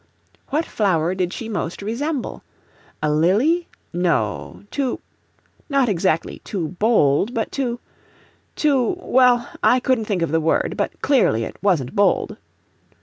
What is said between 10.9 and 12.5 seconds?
clearly it wasn't bold.